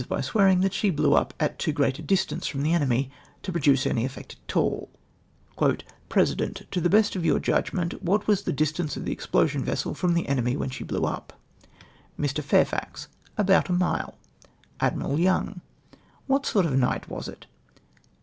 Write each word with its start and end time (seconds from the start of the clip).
by 0.09 0.19
swearing 0.19 0.61
that 0.61 0.73
she 0.73 0.89
blew 0.89 1.13
up 1.13 1.31
at 1.39 1.59
too 1.59 1.71
great 1.71 1.99
a 1.99 2.01
distance 2.01 2.47
from 2.47 2.63
the 2.63 2.73
enemy 2.73 3.11
to 3.43 3.51
produce 3.51 3.85
any 3.85 4.03
effect 4.03 4.35
at 4.49 4.55
all! 4.55 4.89
Pkesident. 5.59 6.67
—"To 6.71 6.81
the 6.81 6.89
best 6.89 7.15
of 7.15 7.23
your 7.23 7.37
judgment, 7.37 8.03
wliat 8.03 8.25
was 8.25 8.41
the 8.41 8.51
distance 8.51 8.97
of 8.97 9.05
the 9.05 9.11
explosion 9.11 9.63
vessel 9.63 9.93
from 9.93 10.15
the 10.15 10.25
enemy 10.27 10.57
when 10.57 10.71
she 10.71 10.83
blew 10.83 11.03
up?"' 11.05 11.39
Mr. 12.19 12.43
Fairfax. 12.43 13.09
—"About 13.37 13.69
a 13.69 13.73
mile." 13.73 14.17
Admiral 14.79 15.19
Young." 15.19 15.61
What 16.25 16.47
sort 16.47 16.65
of 16.65 16.73
a 16.73 16.77
night 16.77 17.07
was 17.07 17.27
it 17.27 17.45